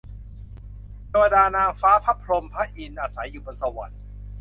[1.07, 4.01] เทวดา นางฟ้า พระพรหม พระอินทร์ อาศัยอยู่บนสวรรค์